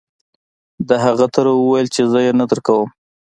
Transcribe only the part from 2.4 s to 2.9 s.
درکوم.